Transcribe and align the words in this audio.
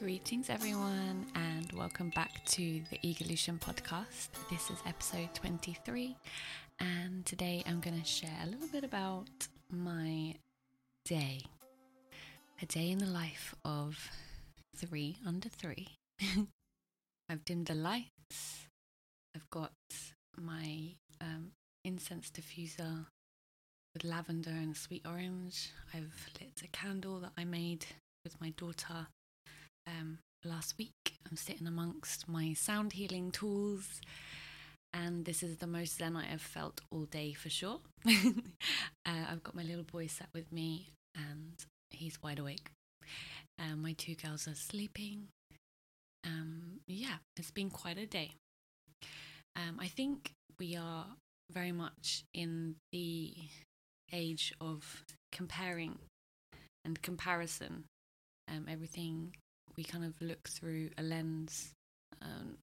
Greetings, 0.00 0.48
everyone, 0.48 1.26
and 1.34 1.70
welcome 1.72 2.08
back 2.14 2.42
to 2.46 2.80
the 2.90 2.98
Egolution 3.04 3.58
podcast. 3.58 4.30
This 4.48 4.70
is 4.70 4.78
episode 4.86 5.28
23, 5.34 6.16
and 6.78 7.26
today 7.26 7.62
I'm 7.66 7.80
going 7.80 8.00
to 8.00 8.06
share 8.06 8.38
a 8.42 8.46
little 8.46 8.68
bit 8.68 8.82
about 8.82 9.28
my 9.70 10.36
day. 11.04 11.42
A 12.62 12.64
day 12.64 12.90
in 12.90 12.96
the 12.96 13.04
life 13.04 13.54
of 13.62 14.08
three 14.74 15.18
under 15.26 15.50
three. 15.50 15.88
I've 17.28 17.44
dimmed 17.44 17.66
the 17.66 17.74
lights, 17.74 18.68
I've 19.36 19.50
got 19.50 19.74
my 20.40 20.94
um, 21.20 21.48
incense 21.84 22.30
diffuser 22.30 23.04
with 23.92 24.04
lavender 24.04 24.48
and 24.48 24.74
sweet 24.74 25.04
orange. 25.06 25.72
I've 25.92 26.30
lit 26.40 26.62
a 26.64 26.68
candle 26.68 27.20
that 27.20 27.32
I 27.36 27.44
made 27.44 27.84
with 28.24 28.40
my 28.40 28.54
daughter 28.56 29.06
um, 29.86 30.18
last 30.44 30.76
week. 30.78 31.14
I'm 31.28 31.36
sitting 31.36 31.66
amongst 31.66 32.28
my 32.28 32.52
sound 32.54 32.94
healing 32.94 33.30
tools, 33.30 34.00
and 34.92 35.24
this 35.24 35.42
is 35.42 35.58
the 35.58 35.66
most 35.66 35.98
zen 35.98 36.16
I 36.16 36.26
have 36.26 36.40
felt 36.40 36.80
all 36.90 37.04
day 37.04 37.32
for 37.32 37.50
sure. 37.50 37.80
uh, 38.06 38.12
I've 39.04 39.42
got 39.42 39.54
my 39.54 39.62
little 39.62 39.84
boy 39.84 40.06
sat 40.06 40.28
with 40.34 40.50
me, 40.52 40.88
and 41.14 41.54
he's 41.90 42.22
wide 42.22 42.38
awake. 42.38 42.70
Um, 43.58 43.82
my 43.82 43.92
two 43.92 44.14
girls 44.14 44.48
are 44.48 44.54
sleeping. 44.54 45.28
Um, 46.24 46.80
yeah, 46.86 47.16
it's 47.36 47.50
been 47.50 47.70
quite 47.70 47.98
a 47.98 48.06
day. 48.06 48.32
Um, 49.56 49.78
I 49.80 49.88
think 49.88 50.32
we 50.58 50.76
are 50.76 51.06
very 51.52 51.72
much 51.72 52.24
in 52.32 52.76
the 52.92 53.34
age 54.12 54.52
of 54.60 55.04
comparing 55.32 55.98
and 56.84 57.00
comparison. 57.02 57.84
Um, 58.48 58.66
everything 58.68 59.34
we 59.80 59.84
kind 59.84 60.04
of 60.04 60.12
look 60.20 60.46
through 60.46 60.90
a 60.98 61.02
lens, 61.02 61.70
um, 62.20 62.58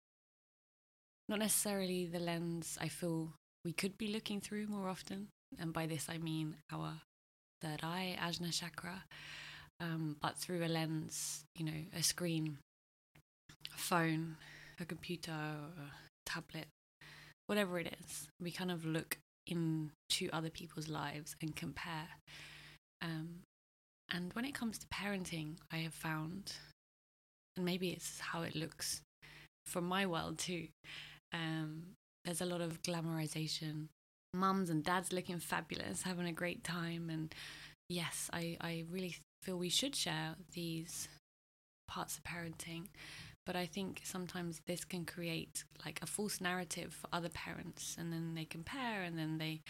not 1.27 1.39
necessarily 1.39 2.05
the 2.05 2.19
lens 2.19 2.77
I 2.79 2.89
feel 2.89 3.33
we 3.65 3.73
could 3.73 3.97
be 3.97 4.09
looking 4.13 4.39
through 4.39 4.67
more 4.67 4.87
often. 4.87 5.29
And 5.57 5.73
by 5.73 5.87
this 5.87 6.05
I 6.09 6.19
mean 6.19 6.57
our 6.71 6.93
third 7.59 7.79
eye, 7.81 8.15
Ajna 8.21 8.53
chakra, 8.53 9.03
um, 9.79 10.17
but 10.21 10.37
through 10.37 10.63
a 10.63 10.67
lens, 10.67 11.43
you 11.55 11.65
know, 11.65 11.81
a 11.97 12.03
screen, 12.03 12.59
a 13.73 13.77
phone, 13.79 14.35
a 14.79 14.85
computer, 14.85 15.31
a 15.31 15.91
tablet, 16.27 16.67
whatever 17.47 17.79
it 17.79 17.95
is. 17.99 18.27
We 18.39 18.51
kind 18.51 18.69
of 18.69 18.85
look 18.85 19.17
into 19.47 20.29
other 20.31 20.51
people's 20.51 20.87
lives 20.87 21.35
and 21.41 21.55
compare. 21.55 22.09
Um, 23.01 23.39
and 24.11 24.31
when 24.33 24.45
it 24.45 24.53
comes 24.53 24.77
to 24.77 24.87
parenting, 24.93 25.55
I 25.71 25.77
have 25.77 25.95
found 25.95 26.53
and 27.57 27.65
maybe 27.65 27.89
it's 27.89 28.19
how 28.19 28.43
it 28.43 28.55
looks 28.55 29.01
from 29.65 29.85
my 29.85 30.05
world 30.05 30.37
too. 30.37 30.67
Um, 31.33 31.83
there's 32.23 32.41
a 32.41 32.45
lot 32.45 32.61
of 32.61 32.81
glamorization. 32.83 33.87
Mums 34.33 34.69
and 34.69 34.83
dads 34.83 35.11
looking 35.11 35.39
fabulous, 35.39 36.03
having 36.03 36.27
a 36.27 36.33
great 36.33 36.63
time, 36.63 37.09
and 37.09 37.33
yes, 37.89 38.29
I 38.31 38.57
I 38.61 38.83
really 38.91 39.15
feel 39.41 39.57
we 39.57 39.69
should 39.69 39.95
share 39.95 40.35
these 40.53 41.07
parts 41.87 42.17
of 42.17 42.23
parenting. 42.23 42.87
But 43.45 43.55
I 43.55 43.65
think 43.65 44.01
sometimes 44.03 44.59
this 44.67 44.83
can 44.83 45.05
create 45.05 45.63
like 45.85 45.99
a 46.01 46.05
false 46.05 46.41
narrative 46.41 46.93
for 46.93 47.07
other 47.13 47.29
parents, 47.29 47.95
and 47.97 48.11
then 48.11 48.35
they 48.35 48.45
compare, 48.45 49.03
and 49.03 49.17
then 49.17 49.37
they 49.37 49.61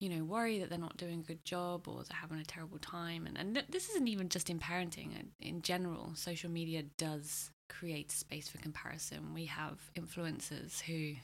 you 0.00 0.10
know, 0.10 0.24
worry 0.24 0.58
that 0.58 0.68
they're 0.68 0.78
not 0.78 0.96
doing 0.96 1.20
a 1.20 1.26
good 1.26 1.44
job 1.44 1.88
or 1.88 2.02
they're 2.04 2.18
having 2.20 2.38
a 2.38 2.44
terrible 2.44 2.78
time. 2.78 3.26
And, 3.26 3.38
and 3.38 3.64
this 3.70 3.88
isn't 3.90 4.08
even 4.08 4.28
just 4.28 4.50
in 4.50 4.58
parenting. 4.58 5.10
In 5.40 5.62
general, 5.62 6.12
social 6.14 6.50
media 6.50 6.82
does 6.98 7.50
create 7.68 8.12
space 8.12 8.48
for 8.48 8.58
comparison. 8.58 9.32
We 9.34 9.46
have 9.46 9.78
influencers 9.98 10.82
who 10.82 11.14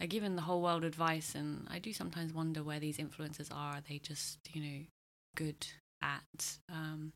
are 0.00 0.06
given 0.06 0.36
the 0.36 0.42
whole 0.42 0.62
world 0.62 0.84
advice, 0.84 1.34
and 1.34 1.66
I 1.70 1.78
do 1.78 1.92
sometimes 1.92 2.32
wonder 2.32 2.62
where 2.62 2.80
these 2.80 2.98
influencers 2.98 3.52
are. 3.52 3.74
Are 3.74 3.82
they 3.88 3.98
just, 3.98 4.38
you 4.52 4.62
know, 4.62 4.78
good 5.36 5.66
at 6.02 6.58
um, 6.72 7.12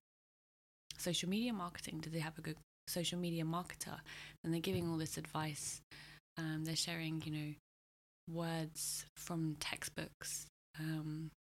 social 0.99 1.29
media 1.29 1.53
marketing? 1.53 2.01
Do 2.01 2.11
they 2.11 2.21
have 2.21 2.39
a 2.39 2.43
good 2.43 2.57
social 2.87 3.19
media 3.19 3.45
marketer? 3.45 3.99
And 4.43 4.53
they're 4.53 4.61
giving 4.61 4.89
all 4.89 4.97
this 4.99 5.17
advice. 5.17 5.81
Um, 6.39 6.65
they're 6.65 6.77
sharing, 6.77 7.23
you 7.25 7.33
know, 7.33 7.55
words 8.29 9.07
from 9.17 9.57
textbooks, 9.61 10.47
um, 10.79 11.31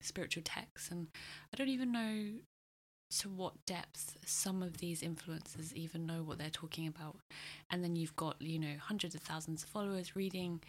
spiritual 0.00 0.42
texts, 0.44 0.90
and 0.90 1.08
I 1.52 1.56
don't 1.56 1.68
even 1.68 1.92
know 1.92 2.40
to 3.18 3.28
what 3.28 3.52
depth 3.66 4.16
some 4.24 4.62
of 4.62 4.78
these 4.78 5.02
influencers 5.02 5.72
even 5.74 6.06
know 6.06 6.22
what 6.22 6.38
they're 6.38 6.50
talking 6.50 6.86
about. 6.86 7.16
And 7.70 7.84
then 7.84 7.96
you've 7.96 8.16
got, 8.16 8.36
you 8.40 8.58
know, 8.58 8.74
hundreds 8.80 9.14
of 9.14 9.20
thousands 9.20 9.62
of 9.62 9.68
followers 9.68 10.16
reading 10.16 10.60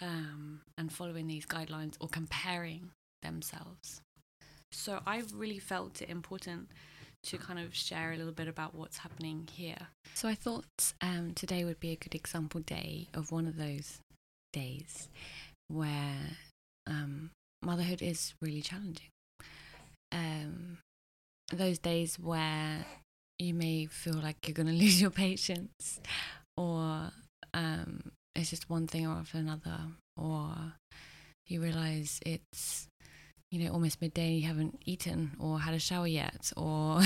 um, 0.00 0.62
and 0.78 0.90
following 0.90 1.26
these 1.26 1.46
guidelines 1.46 1.94
or 2.00 2.08
comparing 2.08 2.90
themselves. 3.22 4.00
So 4.72 5.00
I 5.06 5.22
really 5.34 5.58
felt 5.58 6.00
it 6.00 6.08
important 6.08 6.70
to 7.24 7.38
kind 7.38 7.58
of 7.58 7.74
share 7.74 8.12
a 8.12 8.16
little 8.16 8.32
bit 8.32 8.48
about 8.48 8.74
what's 8.74 8.98
happening 8.98 9.48
here. 9.52 9.88
So 10.14 10.28
I 10.28 10.34
thought 10.34 10.92
um, 11.00 11.32
today 11.34 11.64
would 11.64 11.78
be 11.78 11.92
a 11.92 11.96
good 11.96 12.14
example 12.14 12.60
day 12.60 13.08
of 13.14 13.30
one 13.30 13.46
of 13.46 13.56
those 13.56 14.00
days 14.52 15.08
where 15.68 16.36
um, 16.86 17.30
motherhood 17.62 18.02
is 18.02 18.34
really 18.40 18.60
challenging. 18.60 19.08
Um, 20.10 20.78
those 21.50 21.78
days 21.78 22.18
where 22.18 22.84
you 23.38 23.54
may 23.54 23.86
feel 23.86 24.14
like 24.14 24.46
you're 24.46 24.54
going 24.54 24.66
to 24.66 24.72
lose 24.72 25.00
your 25.00 25.10
patience, 25.10 26.00
or 26.56 27.10
um, 27.54 28.12
it's 28.34 28.50
just 28.50 28.70
one 28.70 28.86
thing 28.86 29.06
after 29.06 29.38
another, 29.38 29.78
or 30.16 30.54
you 31.46 31.60
realize 31.62 32.20
it's 32.24 32.86
you 33.50 33.62
know 33.62 33.72
almost 33.72 34.00
midday 34.00 34.28
and 34.28 34.40
you 34.40 34.46
haven't 34.46 34.80
eaten 34.86 35.32
or 35.38 35.60
had 35.60 35.74
a 35.74 35.78
shower 35.78 36.06
yet 36.06 36.50
or 36.56 37.00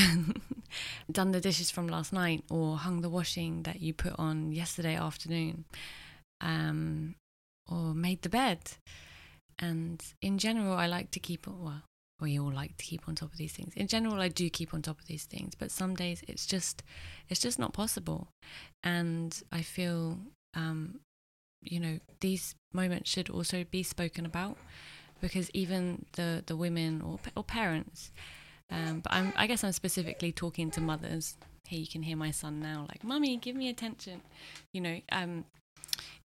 done 1.13 1.33
the 1.33 1.41
dishes 1.41 1.73
from 1.73 1.89
last 1.89 2.13
night 2.13 2.45
or 2.49 2.77
hung 2.77 3.01
the 3.01 3.09
washing 3.09 3.65
that 3.65 3.81
you 3.81 3.93
put 3.93 4.13
on 4.17 4.53
yesterday 4.53 4.95
afternoon 4.95 5.65
um, 6.41 7.17
or 7.69 7.95
made 7.95 8.23
the 8.23 8.29
bed. 8.29 8.59
And 9.59 10.03
in 10.21 10.39
general, 10.39 10.75
I 10.75 10.87
like 10.87 11.11
to 11.13 11.21
keep 11.21 11.47
well, 11.47 11.83
we 12.21 12.39
all 12.39 12.53
like 12.53 12.77
to 12.77 12.85
keep 12.85 13.09
on 13.09 13.15
top 13.15 13.33
of 13.33 13.39
these 13.39 13.53
things. 13.53 13.75
In 13.75 13.87
general, 13.87 14.21
I 14.21 14.29
do 14.29 14.49
keep 14.49 14.73
on 14.73 14.83
top 14.83 15.01
of 15.01 15.07
these 15.07 15.25
things, 15.25 15.55
but 15.55 15.71
some 15.71 15.95
days 15.95 16.23
it's 16.29 16.47
just, 16.47 16.83
it's 17.29 17.41
just 17.41 17.59
not 17.59 17.73
possible. 17.73 18.29
And 18.83 19.39
I 19.53 19.63
feel, 19.63 20.19
um, 20.55 21.01
you 21.63 21.81
know, 21.81 21.99
these 22.21 22.55
moments 22.73 23.11
should 23.11 23.31
also 23.31 23.65
be 23.71 23.83
spoken 23.83 24.25
about 24.25 24.57
because 25.21 25.51
even 25.53 26.05
the, 26.13 26.43
the 26.47 26.57
women 26.57 27.03
or, 27.03 27.19
or 27.37 27.45
parents, 27.45 28.13
um, 28.71 29.01
but 29.01 29.13
I'm, 29.13 29.33
I 29.37 29.47
guess 29.47 29.63
I'm 29.63 29.73
specifically 29.73 30.33
talking 30.33 30.71
to 30.73 30.81
mothers. 30.81 31.37
Here 31.69 31.81
you 31.81 31.87
can 31.87 32.03
hear 32.03 32.17
my 32.17 32.31
son 32.31 32.61
now, 32.61 32.87
like, 32.89 33.05
"Mummy, 33.05 33.37
give 33.37 33.57
me 33.57 33.69
attention." 33.69 34.23
You 34.73 34.81
know, 34.81 35.01
um, 35.13 35.45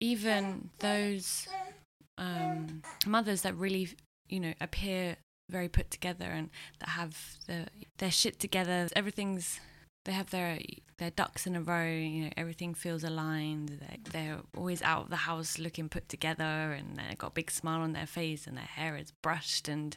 even 0.01 0.71
those 0.79 1.49
um, 2.19 2.83
mothers 3.07 3.43
that 3.43 3.57
really, 3.57 3.89
you 4.29 4.41
know, 4.41 4.55
appear 4.61 5.17
very 5.49 5.69
put 5.69 5.91
together 5.91 6.27
and 6.27 6.51
that 6.79 6.91
have 6.91 7.39
the, 7.47 7.67
their 7.99 8.11
shit 8.11 8.39
together, 8.39 8.89
everything's 8.95 9.61
they 10.07 10.13
have 10.13 10.31
their 10.31 10.59
their 10.99 11.11
ducks 11.11 11.47
in 11.47 11.57
a 11.57 11.61
row. 11.61 11.87
You 11.87 12.25
know, 12.25 12.31
everything 12.37 12.75
feels 12.75 13.05
aligned. 13.05 13.81
They're, 13.81 13.99
they're 14.13 14.41
always 14.57 14.83
out 14.83 15.05
of 15.05 15.11
the 15.11 15.17
house 15.17 15.59
looking 15.59 15.89
put 15.89 16.09
together, 16.09 16.45
and 16.45 16.97
they've 16.97 17.19
got 17.19 17.29
a 17.29 17.35
big 17.35 17.51
smile 17.51 17.81
on 17.81 17.93
their 17.93 18.07
face, 18.07 18.47
and 18.47 18.57
their 18.57 18.65
hair 18.65 18.97
is 18.97 19.13
brushed, 19.23 19.69
and 19.69 19.97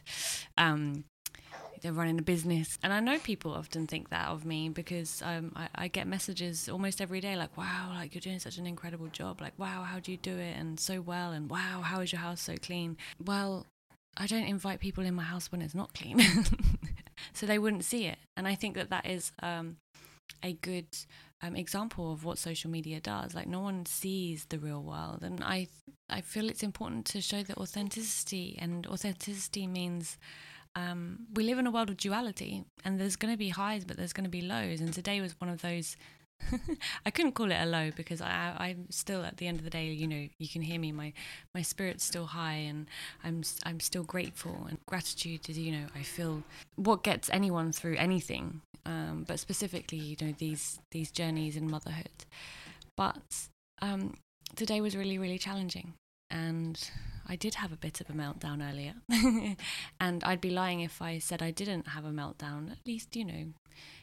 um, 0.58 1.04
they're 1.84 1.92
running 1.92 2.18
a 2.18 2.22
business. 2.22 2.78
And 2.82 2.94
I 2.94 3.00
know 3.00 3.18
people 3.18 3.52
often 3.52 3.86
think 3.86 4.08
that 4.08 4.28
of 4.28 4.46
me 4.46 4.70
because 4.70 5.20
um, 5.22 5.52
I, 5.54 5.68
I, 5.74 5.88
get 5.88 6.06
messages 6.06 6.66
almost 6.66 7.02
every 7.02 7.20
day 7.20 7.36
like, 7.36 7.58
wow, 7.58 7.92
like 7.94 8.14
you're 8.14 8.22
doing 8.22 8.38
such 8.38 8.56
an 8.56 8.66
incredible 8.66 9.08
job. 9.08 9.42
Like, 9.42 9.52
wow, 9.58 9.82
how 9.82 10.00
do 10.00 10.10
you 10.10 10.16
do 10.16 10.32
it? 10.32 10.56
And 10.56 10.80
so 10.80 11.02
well. 11.02 11.32
And 11.32 11.50
wow, 11.50 11.82
how 11.84 12.00
is 12.00 12.10
your 12.10 12.22
house 12.22 12.40
so 12.40 12.54
clean? 12.56 12.96
Well, 13.22 13.66
I 14.16 14.26
don't 14.26 14.44
invite 14.44 14.80
people 14.80 15.04
in 15.04 15.14
my 15.14 15.24
house 15.24 15.52
when 15.52 15.60
it's 15.60 15.74
not 15.74 15.92
clean. 15.92 16.22
so 17.34 17.44
they 17.44 17.58
wouldn't 17.58 17.84
see 17.84 18.06
it. 18.06 18.16
And 18.34 18.48
I 18.48 18.54
think 18.54 18.76
that 18.76 18.88
that 18.88 19.04
is 19.04 19.32
um, 19.42 19.76
a 20.42 20.54
good 20.54 20.86
um, 21.42 21.54
example 21.54 22.14
of 22.14 22.24
what 22.24 22.38
social 22.38 22.70
media 22.70 22.98
does. 22.98 23.34
Like 23.34 23.46
no 23.46 23.60
one 23.60 23.84
sees 23.84 24.46
the 24.46 24.58
real 24.58 24.82
world, 24.82 25.18
and 25.20 25.44
I 25.44 25.68
I 26.08 26.22
feel 26.22 26.48
it's 26.48 26.62
important 26.62 27.04
to 27.06 27.20
show 27.20 27.42
the 27.42 27.56
authenticity. 27.58 28.56
And 28.58 28.86
authenticity 28.86 29.66
means 29.66 30.16
um, 30.76 31.26
we 31.34 31.44
live 31.44 31.58
in 31.58 31.66
a 31.66 31.70
world 31.70 31.90
of 31.90 31.96
duality 31.96 32.64
and 32.84 33.00
there's 33.00 33.16
going 33.16 33.32
to 33.32 33.38
be 33.38 33.50
highs 33.50 33.84
but 33.84 33.96
there's 33.96 34.12
going 34.12 34.24
to 34.24 34.30
be 34.30 34.40
lows 34.40 34.80
and 34.80 34.92
today 34.92 35.20
was 35.20 35.40
one 35.40 35.50
of 35.50 35.62
those 35.62 35.96
I 37.06 37.10
couldn't 37.10 37.32
call 37.32 37.52
it 37.52 37.58
a 37.60 37.64
low 37.64 37.92
because 37.96 38.20
I, 38.20 38.54
I'm 38.58 38.90
still 38.90 39.24
at 39.24 39.36
the 39.36 39.46
end 39.46 39.58
of 39.58 39.64
the 39.64 39.70
day, 39.70 39.86
you 39.86 40.08
know, 40.08 40.28
you 40.36 40.48
can 40.48 40.62
hear 40.62 40.80
me. 40.80 40.90
My 40.90 41.12
my 41.54 41.62
spirit's 41.62 42.04
still 42.04 42.26
high, 42.26 42.54
and 42.54 42.88
I'm 43.22 43.42
I'm 43.64 43.78
still 43.78 44.02
grateful. 44.02 44.66
And 44.68 44.78
gratitude 44.84 45.48
is, 45.48 45.56
you 45.56 45.70
know, 45.70 45.86
I 45.94 46.02
feel 46.02 46.42
what 46.74 47.04
gets 47.04 47.30
anyone 47.30 47.70
through 47.70 47.96
anything 47.96 48.62
um, 48.86 49.24
but 49.26 49.40
specifically, 49.40 49.98
you 49.98 50.16
know, 50.20 50.34
these 50.38 50.78
these 50.90 51.10
journeys 51.10 51.56
in 51.56 51.70
motherhood. 51.70 52.26
But 52.96 53.48
um, 53.82 54.14
today 54.56 54.80
was 54.80 54.96
really, 54.96 55.18
really 55.18 55.38
challenging, 55.38 55.94
and 56.30 56.78
I 57.26 57.36
did 57.36 57.56
have 57.56 57.72
a 57.72 57.76
bit 57.76 58.00
of 58.00 58.10
a 58.10 58.12
meltdown 58.12 58.62
earlier. 58.68 58.94
and 60.00 60.22
I'd 60.24 60.40
be 60.40 60.50
lying 60.50 60.80
if 60.80 61.00
I 61.00 61.18
said 61.18 61.42
I 61.42 61.50
didn't 61.50 61.88
have 61.88 62.04
a 62.04 62.10
meltdown. 62.10 62.70
At 62.70 62.78
least, 62.86 63.16
you 63.16 63.24
know, 63.24 63.46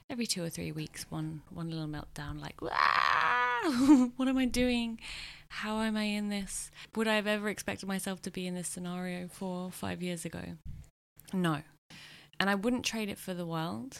every 0.09 0.25
two 0.25 0.43
or 0.43 0.49
three 0.49 0.71
weeks, 0.71 1.05
one 1.09 1.41
one 1.49 1.69
little 1.69 1.87
meltdown, 1.87 2.41
like, 2.41 2.59
what 4.17 4.27
am 4.27 4.37
I 4.37 4.45
doing? 4.45 4.99
How 5.49 5.81
am 5.81 5.97
I 5.97 6.03
in 6.03 6.29
this? 6.29 6.71
Would 6.95 7.07
I 7.07 7.15
have 7.15 7.27
ever 7.27 7.49
expected 7.49 7.87
myself 7.87 8.21
to 8.23 8.31
be 8.31 8.47
in 8.47 8.55
this 8.55 8.67
scenario 8.67 9.27
four, 9.27 9.71
five 9.71 10.01
years 10.01 10.25
ago? 10.25 10.41
No. 11.33 11.61
And 12.39 12.49
I 12.49 12.55
wouldn't 12.55 12.85
trade 12.85 13.09
it 13.09 13.19
for 13.19 13.33
the 13.33 13.45
world, 13.45 13.99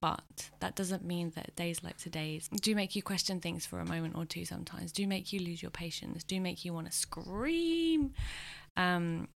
but 0.00 0.50
that 0.60 0.76
doesn't 0.76 1.04
mean 1.04 1.32
that 1.34 1.56
days 1.56 1.82
like 1.82 1.98
today's 1.98 2.48
do 2.48 2.74
make 2.74 2.94
you 2.94 3.02
question 3.02 3.40
things 3.40 3.66
for 3.66 3.80
a 3.80 3.86
moment 3.86 4.14
or 4.16 4.24
two 4.24 4.44
sometimes, 4.44 4.92
do 4.92 5.06
make 5.06 5.32
you 5.32 5.40
lose 5.40 5.60
your 5.60 5.70
patience, 5.70 6.22
do 6.22 6.40
make 6.40 6.64
you 6.64 6.72
want 6.72 6.90
to 6.90 6.96
scream. 6.96 8.12
Um, 8.76 9.28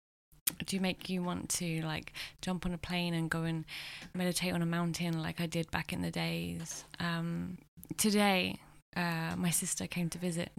do 0.66 0.80
make 0.80 1.10
you 1.10 1.24
want 1.24 1.50
to 1.50 1.82
like 1.84 2.14
jump 2.42 2.66
on 2.66 2.74
a 2.74 2.78
plane 2.78 3.14
and 3.14 3.30
go 3.30 3.44
and 3.44 3.66
meditate 4.14 4.54
on 4.54 4.62
a 4.62 4.66
mountain 4.66 5.22
like 5.22 5.40
I 5.40 5.46
did 5.46 5.72
back 5.72 5.94
in 5.94 6.02
the 6.02 6.12
days? 6.12 6.84
Um, 7.00 7.58
today, 7.98 8.60
uh, 8.96 9.36
my 9.38 9.50
sister 9.50 9.88
came 9.88 10.10
to 10.10 10.18
visit 10.18 10.52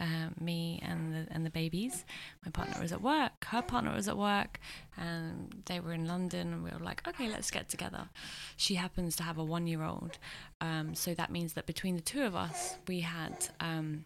uh, 0.00 0.30
me 0.40 0.80
and 0.82 1.12
the, 1.12 1.26
and 1.32 1.44
the 1.44 1.50
babies. 1.50 2.04
My 2.44 2.50
partner 2.50 2.80
was 2.80 2.92
at 2.92 3.02
work, 3.02 3.44
her 3.46 3.62
partner 3.62 3.94
was 3.94 4.08
at 4.08 4.16
work, 4.16 4.60
and 4.96 5.62
they 5.66 5.80
were 5.80 5.92
in 5.92 6.06
London. 6.06 6.52
And 6.52 6.64
we 6.64 6.70
were 6.70 6.78
like, 6.78 7.06
okay, 7.06 7.28
let's 7.28 7.50
get 7.50 7.68
together. 7.68 8.08
She 8.56 8.76
happens 8.76 9.16
to 9.16 9.22
have 9.22 9.38
a 9.38 9.44
one 9.44 9.66
year 9.66 9.82
old, 9.82 10.18
um, 10.60 10.94
so 10.94 11.14
that 11.14 11.30
means 11.30 11.52
that 11.54 11.66
between 11.66 11.96
the 11.96 12.02
two 12.02 12.22
of 12.22 12.34
us, 12.34 12.76
we 12.86 13.00
had 13.00 13.48
um, 13.60 14.04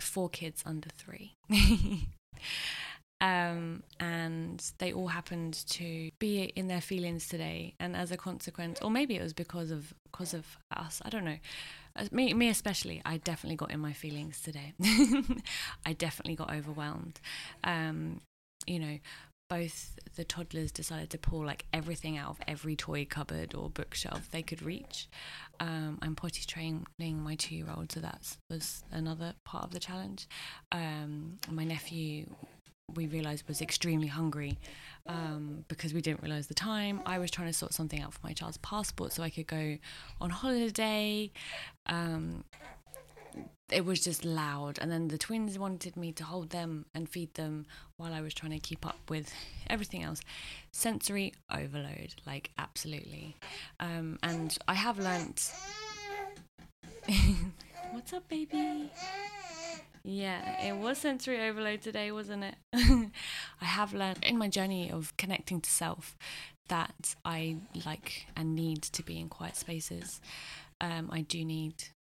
four 0.00 0.28
kids 0.28 0.62
under 0.66 0.88
three. 0.90 1.34
Um, 3.20 3.82
and 3.98 4.62
they 4.78 4.92
all 4.92 5.06
happened 5.08 5.54
to 5.70 6.10
be 6.18 6.42
in 6.54 6.68
their 6.68 6.82
feelings 6.82 7.28
today, 7.28 7.74
and 7.80 7.96
as 7.96 8.10
a 8.10 8.16
consequence, 8.16 8.78
or 8.82 8.90
maybe 8.90 9.16
it 9.16 9.22
was 9.22 9.32
because 9.32 9.70
of 9.70 9.94
because 10.04 10.34
of 10.34 10.58
us, 10.70 11.00
I 11.04 11.08
don't 11.08 11.24
know. 11.24 11.38
Me, 12.12 12.34
me 12.34 12.50
especially, 12.50 13.00
I 13.06 13.16
definitely 13.16 13.56
got 13.56 13.70
in 13.70 13.80
my 13.80 13.94
feelings 13.94 14.42
today. 14.42 14.74
I 15.86 15.94
definitely 15.94 16.34
got 16.36 16.52
overwhelmed. 16.52 17.20
Um, 17.64 18.20
you 18.66 18.78
know, 18.78 18.98
both 19.48 19.98
the 20.16 20.24
toddlers 20.24 20.72
decided 20.72 21.10
to 21.10 21.18
pull 21.18 21.44
like 21.44 21.64
everything 21.72 22.16
out 22.16 22.30
of 22.30 22.38
every 22.48 22.74
toy 22.74 23.04
cupboard 23.04 23.54
or 23.54 23.70
bookshelf 23.70 24.28
they 24.30 24.42
could 24.42 24.62
reach. 24.62 25.08
Um, 25.60 25.98
I'm 26.02 26.14
potty 26.14 26.42
training 26.46 26.86
my 26.98 27.34
two 27.36 27.54
year 27.54 27.66
old, 27.74 27.92
so 27.92 28.00
that 28.00 28.36
was 28.50 28.82
another 28.90 29.34
part 29.44 29.64
of 29.64 29.70
the 29.70 29.80
challenge. 29.80 30.28
Um, 30.72 31.38
my 31.50 31.64
nephew 31.64 32.26
we 32.94 33.06
realized 33.06 33.46
was 33.48 33.60
extremely 33.60 34.06
hungry 34.06 34.58
um, 35.08 35.64
because 35.66 35.92
we 35.92 36.00
didn't 36.00 36.22
realize 36.22 36.46
the 36.46 36.54
time. 36.54 37.00
I 37.04 37.18
was 37.18 37.30
trying 37.30 37.48
to 37.48 37.52
sort 37.52 37.74
something 37.74 38.00
out 38.00 38.12
for 38.12 38.20
my 38.22 38.32
child's 38.32 38.58
passport 38.58 39.12
so 39.12 39.22
I 39.22 39.30
could 39.30 39.46
go 39.46 39.76
on 40.20 40.30
holiday. 40.30 41.32
It 43.70 43.84
was 43.84 44.00
just 44.00 44.24
loud. 44.24 44.78
And 44.80 44.90
then 44.90 45.08
the 45.08 45.18
twins 45.18 45.58
wanted 45.58 45.96
me 45.96 46.12
to 46.12 46.24
hold 46.24 46.50
them 46.50 46.86
and 46.94 47.08
feed 47.08 47.34
them 47.34 47.66
while 47.96 48.12
I 48.12 48.20
was 48.20 48.32
trying 48.32 48.52
to 48.52 48.58
keep 48.58 48.86
up 48.86 48.98
with 49.08 49.32
everything 49.68 50.02
else. 50.02 50.20
Sensory 50.72 51.32
overload, 51.52 52.14
like, 52.26 52.50
absolutely. 52.58 53.36
Um, 53.80 54.18
and 54.22 54.56
I 54.68 54.74
have 54.74 54.98
learnt. 54.98 55.52
What's 57.90 58.12
up, 58.12 58.28
baby? 58.28 58.90
Yeah, 60.04 60.64
it 60.64 60.76
was 60.76 60.98
sensory 60.98 61.40
overload 61.40 61.82
today, 61.82 62.12
wasn't 62.12 62.44
it? 62.44 62.54
I 63.60 63.64
have 63.64 63.92
learned 63.92 64.22
in 64.22 64.38
my 64.38 64.48
journey 64.48 64.88
of 64.88 65.16
connecting 65.16 65.60
to 65.60 65.70
self 65.70 66.16
that 66.68 67.16
I 67.24 67.56
like 67.84 68.26
and 68.36 68.54
need 68.54 68.82
to 68.82 69.02
be 69.02 69.18
in 69.18 69.28
quiet 69.28 69.56
spaces. 69.56 70.20
Um, 70.80 71.08
I 71.10 71.22
do 71.22 71.44
need 71.44 71.74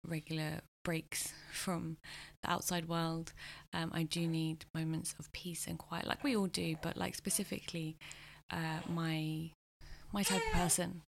regular 0.06 0.62
breaks 0.88 1.34
from 1.52 1.98
the 2.44 2.50
outside 2.50 2.88
world. 2.88 3.34
Um, 3.74 3.92
I 3.94 4.04
do 4.04 4.26
need 4.26 4.64
moments 4.74 5.14
of 5.20 5.30
peace 5.34 5.68
and 5.68 5.78
quiet, 5.78 6.08
like 6.08 6.24
we 6.24 6.34
all 6.38 6.48
do, 6.48 6.78
but 6.82 6.96
like 6.96 7.14
specifically, 7.14 7.98
uh, 8.50 8.80
my 8.88 9.52
my 10.14 10.24
type 10.24 10.42
of 10.48 10.54
person. 10.54 11.02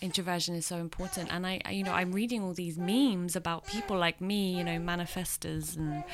Introversion 0.00 0.54
is 0.54 0.64
so 0.64 0.76
important 0.76 1.32
and 1.32 1.44
I, 1.44 1.60
I, 1.64 1.72
you 1.72 1.82
know 1.82 1.90
i'm 1.92 2.12
reading 2.12 2.40
all 2.44 2.54
these 2.54 2.78
memes 2.78 3.34
about 3.34 3.66
people 3.66 3.98
like 3.98 4.20
me 4.20 4.56
you 4.56 4.62
know 4.62 4.78
manifestors 4.78 5.76
and 5.76 6.04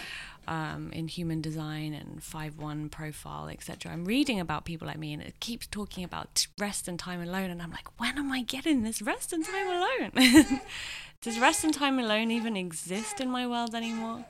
um, 0.48 0.90
in 0.94 1.06
human 1.06 1.42
design 1.42 1.92
and 1.92 2.22
5-1 2.22 2.90
profile 2.90 3.48
etc 3.48 3.92
i'm 3.92 4.06
reading 4.06 4.40
about 4.40 4.64
people 4.64 4.88
like 4.88 4.96
me 4.96 5.12
and 5.12 5.20
it 5.20 5.38
keeps 5.38 5.66
talking 5.66 6.02
about 6.02 6.46
rest 6.58 6.88
and 6.88 6.98
time 6.98 7.20
alone 7.20 7.50
and 7.50 7.60
i'm 7.60 7.72
like 7.72 8.00
when 8.00 8.16
am 8.16 8.32
i 8.32 8.40
getting 8.40 8.84
this 8.84 9.02
rest 9.02 9.34
and 9.34 9.44
time 9.44 9.68
alone 9.68 10.60
Does 11.24 11.38
rest 11.38 11.64
and 11.64 11.72
time 11.72 11.98
alone 11.98 12.30
even 12.30 12.54
exist 12.54 13.18
in 13.18 13.30
my 13.30 13.46
world 13.46 13.74
anymore? 13.74 14.26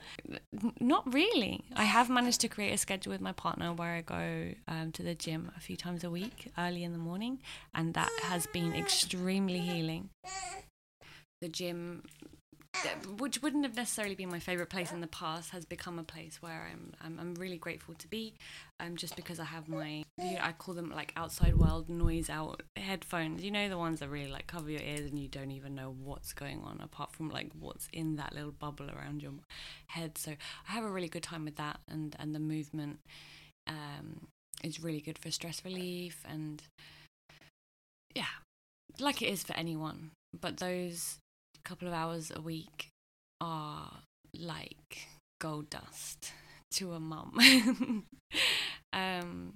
Not 0.79 1.13
really. 1.13 1.65
I 1.75 1.83
have 1.83 2.09
managed 2.09 2.41
to 2.43 2.49
create 2.49 2.73
a 2.73 2.79
schedule 2.79 3.11
with 3.11 3.21
my 3.21 3.33
partner 3.33 3.73
where 3.73 3.97
I 3.97 4.01
go 4.03 4.55
um, 4.69 4.93
to 4.93 5.03
the 5.03 5.17
gym 5.17 5.51
a 5.57 5.61
few 5.61 5.77
times 5.77 6.05
a 6.05 6.11
week, 6.11 6.53
early 6.57 6.85
in 6.85 6.93
the 6.93 6.99
morning, 6.99 7.41
and 7.75 7.95
that 7.95 8.13
has 8.23 8.47
been 8.47 8.77
extremely 8.77 9.59
healing. 9.59 10.11
The 11.41 11.49
gym 11.49 12.05
which 13.19 13.43
wouldn't 13.43 13.65
have 13.65 13.77
necessarily 13.77 14.15
been 14.15 14.31
my 14.31 14.39
favorite 14.39 14.69
place 14.69 14.93
in 14.93 15.01
the 15.01 15.07
past 15.07 15.51
has 15.51 15.65
become 15.65 15.99
a 15.99 16.05
place 16.05 16.41
where 16.41 16.69
I'm 16.71 16.93
I'm, 17.01 17.19
I'm 17.19 17.35
really 17.35 17.57
grateful 17.59 17.95
to 17.95 18.09
be 18.09 18.35
um 18.81 18.97
just 18.97 19.17
because 19.17 19.41
I 19.41 19.45
have 19.45 19.69
my 19.69 20.05
you 20.19 20.35
know, 20.35 20.41
I 20.41 20.53
call 20.53 20.75
them 20.75 20.91
like 20.91 21.13
outside 21.17 21.57
world 21.57 21.89
noise 21.89 22.31
out 22.31 22.63
headphones 22.77 23.43
you 23.43 23.51
know 23.51 23.69
the 23.69 23.79
ones 23.79 24.01
that 24.01 24.09
really 24.09 24.31
like 24.31 24.47
cover 24.47 24.71
your 24.71 24.83
ears 24.83 25.11
and 25.11 25.19
you 25.19 25.29
don't 25.29 25.51
even 25.51 25.75
know 25.75 25.95
what's 26.03 26.33
going 26.33 26.61
on 26.63 26.81
apart 26.83 27.13
from 27.13 27.31
like 27.31 27.51
what's 27.59 27.89
in 27.93 28.17
that 28.17 28.35
little 28.35 28.53
bubble 28.53 28.91
around 28.91 29.23
your 29.23 29.33
head. 29.89 30.17
So 30.19 30.33
I 30.69 30.73
have 30.73 30.85
a 30.85 30.91
really 30.91 31.09
good 31.09 31.23
time 31.23 31.45
with 31.45 31.57
that 31.57 31.81
and 31.89 32.15
and 32.19 32.35
the 32.35 32.41
movement 32.41 32.99
um 33.67 34.29
is 34.63 34.83
really 34.83 35.01
good 35.01 35.19
for 35.19 35.31
stress 35.31 35.65
relief 35.65 36.25
and 36.29 36.63
yeah 38.15 38.25
like 39.01 39.23
it 39.23 39.27
is 39.27 39.43
for 39.43 39.55
anyone. 39.55 40.11
But 40.41 40.59
those 40.59 41.19
couple 41.65 41.89
of 41.89 41.95
hours 41.95 42.31
a 42.35 42.41
week 42.41 42.91
are 43.41 43.91
like 44.39 45.09
gold 45.41 45.71
dust 45.71 46.33
to 46.73 46.93
a 46.93 47.01
mum. 47.01 48.05
um, 48.93 49.53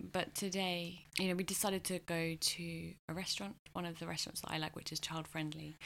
but 0.00 0.34
today, 0.34 1.00
you 1.18 1.28
know, 1.28 1.34
we 1.34 1.42
decided 1.42 1.84
to 1.84 1.98
go 2.00 2.36
to 2.38 2.92
a 3.08 3.14
restaurant, 3.14 3.56
one 3.72 3.84
of 3.84 3.98
the 3.98 4.06
restaurants 4.06 4.40
that 4.42 4.52
I 4.52 4.58
like, 4.58 4.76
which 4.76 4.92
is 4.92 5.00
child 5.00 5.26
friendly. 5.26 5.76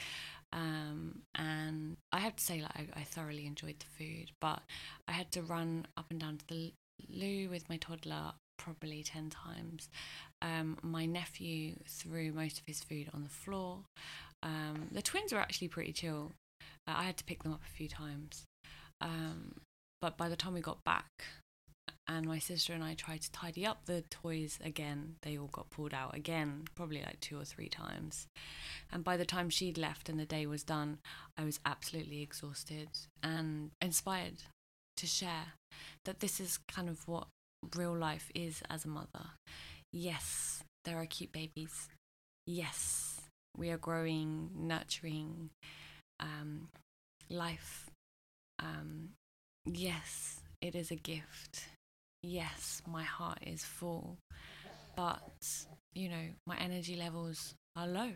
Um, 0.51 1.23
and 1.33 1.97
I 2.11 2.19
have 2.19 2.35
to 2.35 2.43
say, 2.43 2.61
like, 2.61 2.75
I, 2.75 3.01
I 3.01 3.03
thoroughly 3.03 3.47
enjoyed 3.47 3.77
the 3.79 4.03
food, 4.03 4.31
but 4.39 4.61
I 5.07 5.13
had 5.13 5.31
to 5.31 5.41
run 5.41 5.87
up 5.97 6.05
and 6.11 6.19
down 6.19 6.37
to 6.37 6.47
the 6.47 6.73
loo 7.09 7.49
with 7.49 7.67
my 7.69 7.77
toddler 7.77 8.33
probably 8.57 9.03
10 9.03 9.31
times. 9.31 9.89
Um, 10.41 10.77
my 10.83 11.05
nephew 11.05 11.75
threw 11.87 12.31
most 12.31 12.59
of 12.59 12.65
his 12.67 12.83
food 12.83 13.09
on 13.13 13.23
the 13.23 13.29
floor. 13.29 13.79
Um, 14.43 14.89
the 14.91 15.01
twins 15.01 15.33
were 15.33 15.39
actually 15.39 15.69
pretty 15.69 15.93
chill. 15.93 16.33
Uh, 16.87 16.93
I 16.97 17.03
had 17.03 17.17
to 17.17 17.23
pick 17.23 17.43
them 17.43 17.53
up 17.53 17.63
a 17.65 17.75
few 17.75 17.87
times. 17.87 18.43
Um, 19.01 19.61
but 20.01 20.17
by 20.17 20.29
the 20.29 20.35
time 20.35 20.53
we 20.53 20.61
got 20.61 20.83
back, 20.83 21.07
and 22.07 22.25
my 22.25 22.39
sister 22.39 22.73
and 22.73 22.83
I 22.83 22.95
tried 22.95 23.21
to 23.21 23.31
tidy 23.31 23.65
up 23.65 23.85
the 23.85 24.03
toys 24.09 24.59
again, 24.63 25.15
they 25.21 25.37
all 25.37 25.47
got 25.47 25.69
pulled 25.69 25.93
out 25.93 26.15
again, 26.15 26.63
probably 26.75 27.01
like 27.01 27.19
two 27.21 27.39
or 27.39 27.45
three 27.45 27.69
times. 27.69 28.27
And 28.91 29.03
by 29.03 29.15
the 29.15 29.25
time 29.25 29.49
she'd 29.49 29.77
left 29.77 30.09
and 30.09 30.19
the 30.19 30.25
day 30.25 30.45
was 30.45 30.63
done, 30.63 30.99
I 31.37 31.45
was 31.45 31.59
absolutely 31.65 32.21
exhausted 32.21 32.89
and 33.21 33.71
inspired 33.81 34.43
to 34.97 35.07
share 35.07 35.53
that 36.05 36.19
this 36.19 36.39
is 36.39 36.59
kind 36.67 36.89
of 36.89 37.07
what 37.07 37.27
real 37.75 37.95
life 37.95 38.29
is 38.35 38.61
as 38.69 38.83
a 38.83 38.89
mother. 38.89 39.31
Yes, 39.93 40.63
there 40.83 40.97
are 40.97 41.05
cute 41.05 41.31
babies. 41.31 41.87
Yes, 42.45 43.12
we 43.57 43.69
are 43.69 43.77
growing, 43.77 44.49
nurturing 44.55 45.49
um, 46.19 46.69
life. 47.29 47.89
Um, 48.59 49.09
yes, 49.65 50.41
it 50.61 50.75
is 50.75 50.91
a 50.91 50.95
gift. 50.95 51.65
Yes, 52.21 52.81
my 52.87 53.03
heart 53.03 53.39
is 53.45 53.63
full. 53.63 54.17
But, 54.95 55.65
you 55.93 56.09
know, 56.09 56.27
my 56.45 56.57
energy 56.57 56.95
levels 56.95 57.55
are 57.75 57.87
low. 57.87 58.11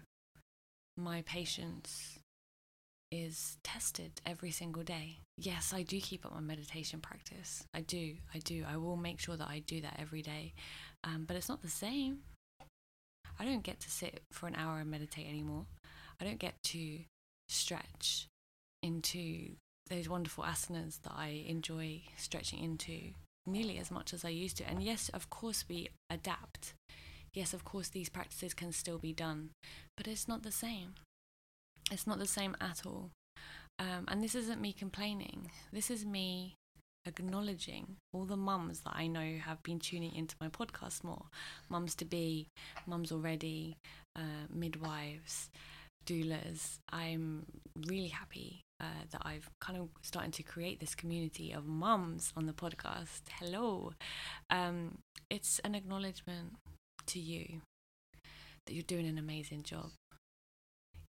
My 0.96 1.22
patience 1.24 2.20
is 3.12 3.58
tested 3.64 4.12
every 4.26 4.52
single 4.52 4.84
day. 4.84 5.20
Yes, 5.38 5.74
I 5.74 5.84
do 5.84 6.00
keep 6.00 6.26
up 6.26 6.34
my 6.34 6.42
meditation 6.42 7.00
practice. 7.00 7.64
I 7.74 7.82
do. 7.82 8.16
I 8.34 8.40
do. 8.40 8.66
I 8.68 8.78
will 8.78 8.98
make 8.98 9.20
sure 9.20 9.38
that 9.38 9.48
I 9.48 9.60
do 9.60 9.82
that 9.82 9.98
every 10.00 10.22
day. 10.22 10.54
Um, 11.04 11.26
but 11.28 11.38
it's 11.38 11.50
not 11.50 11.62
the 11.62 11.70
same. 11.70 12.20
I 13.40 13.46
don't 13.46 13.64
get 13.64 13.80
to 13.82 13.92
sit 13.92 14.22
for 14.32 14.48
an 14.48 14.56
hour 14.56 14.80
and 14.80 14.90
meditate 14.90 15.28
anymore. 15.28 15.66
I 16.20 16.26
don't 16.26 16.40
get 16.40 16.56
to 16.64 17.00
stretch 17.50 18.28
into 18.82 19.52
those 19.90 20.10
wonderful 20.10 20.44
asanas 20.44 21.02
that 21.04 21.14
I 21.16 21.44
enjoy 21.48 22.02
stretching 22.18 22.60
into 22.60 23.14
nearly 23.46 23.78
as 23.78 23.90
much 23.90 24.14
as 24.14 24.26
I 24.26 24.30
used 24.30 24.58
to. 24.58 24.70
And 24.70 24.84
yes, 24.84 25.10
of 25.10 25.30
course, 25.30 25.66
we 25.70 25.90
adapt. 26.10 26.74
Yes, 27.34 27.54
of 27.54 27.64
course, 27.64 27.90
these 27.90 28.10
practices 28.10 28.54
can 28.54 28.72
still 28.72 28.98
be 28.98 29.14
done, 29.14 29.52
but 29.96 30.08
it's 30.08 30.28
not 30.28 30.44
the 30.44 30.52
same. 30.52 30.96
It's 31.92 32.08
not 32.08 32.20
the 32.20 32.28
same 32.28 32.56
at 32.60 32.86
all. 32.86 33.12
Um, 33.80 34.06
and 34.08 34.24
this 34.24 34.36
isn't 34.36 34.60
me 34.60 34.74
complaining. 34.74 35.52
This 35.72 35.92
is 35.92 36.06
me 36.06 36.56
acknowledging 37.08 37.96
all 38.14 38.26
the 38.26 38.38
mums 38.38 38.82
that 38.82 38.94
I 38.94 39.08
know 39.08 39.38
have 39.44 39.64
been 39.64 39.80
tuning 39.80 40.14
into 40.14 40.36
my 40.42 40.50
podcast 40.50 41.04
more 41.04 41.26
mums 41.70 41.96
to 41.96 42.06
be, 42.06 42.48
mums 42.86 43.12
already, 43.12 43.78
uh, 44.16 44.46
midwives, 44.54 45.50
doulas. 46.06 46.78
I'm 46.92 47.46
really 47.88 48.10
happy 48.10 48.62
uh, 48.80 49.06
that 49.12 49.22
I've 49.24 49.50
kind 49.60 49.80
of 49.80 49.90
started 50.02 50.34
to 50.34 50.44
create 50.44 50.80
this 50.80 50.96
community 50.96 51.52
of 51.52 51.66
mums 51.66 52.34
on 52.36 52.46
the 52.46 52.54
podcast. 52.54 53.22
Hello. 53.40 53.94
Um, 54.50 55.00
it's 55.30 55.60
an 55.60 55.76
acknowledgement 55.76 56.56
to 57.08 57.20
you 57.20 57.62
that 58.66 58.74
you're 58.74 58.84
doing 58.84 59.08
an 59.08 59.18
amazing 59.18 59.64
job, 59.64 59.92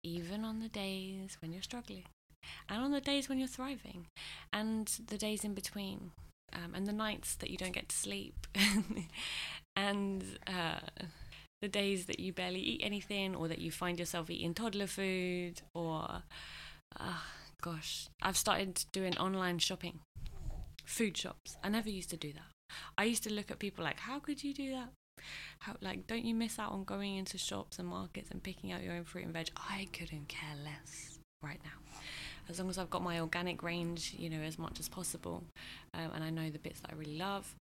even 0.02 0.44
on 0.44 0.60
the 0.60 0.68
days 0.68 1.36
when 1.40 1.52
you're 1.52 1.62
struggling 1.62 2.04
and 2.68 2.82
on 2.82 2.92
the 2.92 3.00
days 3.00 3.28
when 3.28 3.38
you're 3.38 3.48
thriving, 3.48 4.06
and 4.52 4.86
the 5.06 5.18
days 5.18 5.44
in 5.44 5.54
between, 5.54 6.12
um, 6.52 6.74
and 6.74 6.86
the 6.86 6.92
nights 6.92 7.34
that 7.36 7.50
you 7.50 7.56
don't 7.56 7.72
get 7.72 7.88
to 7.88 7.96
sleep, 7.96 8.46
and 9.76 10.24
uh, 10.46 10.80
the 11.62 11.68
days 11.68 12.06
that 12.06 12.20
you 12.20 12.32
barely 12.32 12.60
eat 12.60 12.80
anything, 12.84 13.34
or 13.34 13.48
that 13.48 13.58
you 13.58 13.70
find 13.70 13.98
yourself 13.98 14.30
eating 14.30 14.54
toddler 14.54 14.86
food, 14.86 15.62
or 15.74 16.22
uh, 16.98 17.20
gosh, 17.60 18.08
I've 18.22 18.36
started 18.36 18.84
doing 18.92 19.16
online 19.18 19.58
shopping, 19.58 20.00
food 20.84 21.16
shops. 21.16 21.56
I 21.62 21.68
never 21.68 21.90
used 21.90 22.10
to 22.10 22.16
do 22.16 22.32
that. 22.32 22.74
I 22.96 23.04
used 23.04 23.22
to 23.24 23.32
look 23.32 23.50
at 23.50 23.58
people 23.58 23.84
like, 23.84 24.00
how 24.00 24.18
could 24.18 24.44
you 24.44 24.52
do 24.52 24.72
that? 24.72 24.90
How 25.60 25.74
like 25.80 26.06
don't 26.06 26.24
you 26.24 26.34
miss 26.34 26.58
out 26.60 26.70
on 26.70 26.84
going 26.84 27.16
into 27.16 27.38
shops 27.38 27.80
and 27.80 27.88
markets 27.88 28.30
and 28.30 28.40
picking 28.40 28.70
out 28.70 28.82
your 28.82 28.94
own 28.94 29.04
fruit 29.04 29.24
and 29.24 29.32
veg? 29.32 29.48
I 29.56 29.88
couldn't 29.92 30.28
care 30.28 30.54
less 30.64 31.18
right 31.42 31.60
now 31.64 31.98
as 32.48 32.58
long 32.58 32.70
as 32.70 32.78
I've 32.78 32.90
got 32.90 33.02
my 33.02 33.20
organic 33.20 33.62
range, 33.62 34.14
you 34.18 34.30
know, 34.30 34.40
as 34.40 34.58
much 34.58 34.80
as 34.80 34.88
possible, 34.88 35.44
um, 35.94 36.10
and 36.14 36.24
I 36.24 36.30
know 36.30 36.50
the 36.50 36.58
bits 36.58 36.80
that 36.80 36.90
I 36.92 36.96
really 36.96 37.18
love. 37.18 37.54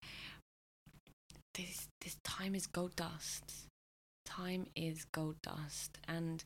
This 1.55 1.89
this 2.03 2.17
time 2.23 2.55
is 2.55 2.67
gold 2.67 2.95
dust. 2.97 3.67
Time 4.25 4.67
is 4.77 5.05
gold 5.13 5.37
dust, 5.43 5.99
and 6.07 6.45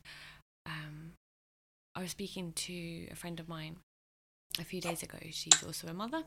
um, 0.65 1.13
I 1.95 2.01
was 2.01 2.11
speaking 2.11 2.53
to 2.53 3.07
a 3.11 3.15
friend 3.15 3.39
of 3.39 3.49
mine 3.49 3.77
a 4.59 4.63
few 4.63 4.81
days 4.81 5.03
ago. 5.03 5.17
She's 5.31 5.63
also 5.65 5.87
a 5.87 5.93
mother, 5.93 6.23